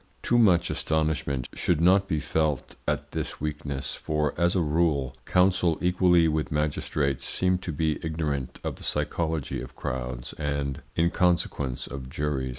Too 0.23 0.39
much 0.39 0.71
astonishment 0.71 1.47
should 1.53 1.79
not 1.79 2.07
be 2.07 2.19
felt 2.19 2.75
at 2.87 3.11
this 3.11 3.39
weakness, 3.39 3.93
for, 3.93 4.33
as 4.35 4.55
a 4.55 4.59
rule, 4.61 5.13
counsel 5.25 5.77
equally 5.79 6.27
with 6.27 6.51
magistrates 6.51 7.23
seem 7.29 7.59
to 7.59 7.71
be 7.71 7.99
ignorant 8.01 8.59
of 8.63 8.77
the 8.77 8.83
psychology 8.83 9.61
of 9.61 9.75
crowds 9.75 10.33
and, 10.39 10.81
in 10.95 11.11
consequence, 11.11 11.85
of 11.85 12.09
juries. 12.09 12.49